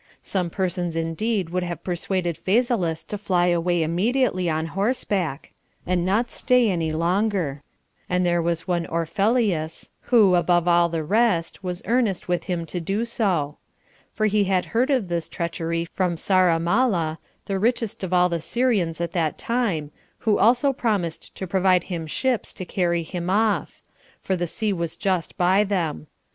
Some 0.23 0.49
persons 0.49 0.95
indeed 0.95 1.51
would 1.51 1.61
have 1.61 1.83
persuaded 1.83 2.35
Phasaelus 2.35 3.03
to 3.03 3.19
fly 3.19 3.45
away 3.49 3.83
immediately 3.83 4.49
on 4.49 4.65
horseback, 4.73 5.51
and 5.85 6.03
not 6.03 6.31
stay 6.31 6.71
any 6.71 6.91
longer; 6.91 7.61
and 8.09 8.25
there 8.25 8.41
was 8.41 8.67
one 8.67 8.87
Ophellius, 8.91 9.91
who, 10.05 10.33
above 10.33 10.67
all 10.67 10.89
the 10.89 11.03
rest, 11.03 11.63
was 11.63 11.83
earnest 11.85 12.27
with 12.27 12.45
him 12.45 12.65
to 12.65 12.79
do 12.79 13.05
so; 13.05 13.57
for 14.11 14.25
he 14.25 14.45
had 14.45 14.65
heard 14.73 14.89
of 14.89 15.07
this 15.07 15.29
treachery 15.29 15.85
from 15.93 16.15
Saramalla, 16.15 17.19
the 17.45 17.59
richest 17.59 18.03
of 18.03 18.11
all 18.11 18.27
the 18.27 18.41
Syrians 18.41 18.99
at 19.01 19.11
that 19.13 19.37
time, 19.37 19.91
who 20.17 20.39
also 20.39 20.73
promised 20.73 21.35
to 21.35 21.45
provide 21.45 21.83
him 21.93 22.07
ships 22.07 22.53
to 22.53 22.65
carry 22.65 23.03
him 23.03 23.29
off; 23.29 23.83
for 24.19 24.35
the 24.35 24.47
sea 24.47 24.73
was 24.73 24.97
just 24.97 25.37
by 25.37 25.63
them. 25.63 26.07